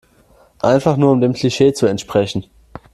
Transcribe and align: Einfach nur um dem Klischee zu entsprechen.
Einfach 0.63 0.97
nur 0.97 1.11
um 1.11 1.21
dem 1.21 1.33
Klischee 1.33 1.73
zu 1.73 1.85
entsprechen. 1.85 2.45